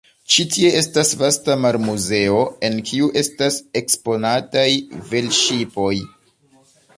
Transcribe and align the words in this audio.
Ĉi 0.33 0.43
tie 0.53 0.69
estas 0.77 1.09
vasta 1.17 1.57
marmuzeo, 1.65 2.39
en 2.69 2.79
kiu 2.93 3.11
estas 3.21 3.59
eksponataj 3.83 4.65
velŝipoj. 5.13 5.93